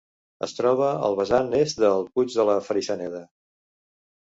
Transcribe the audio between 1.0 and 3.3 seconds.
al vessant est del Puig de la Freixeneda.